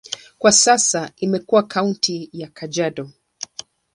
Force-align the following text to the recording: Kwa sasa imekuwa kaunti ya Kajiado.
Kwa 0.39 0.51
sasa 0.51 1.11
imekuwa 1.17 1.63
kaunti 1.63 2.29
ya 2.33 2.47
Kajiado. 2.47 3.09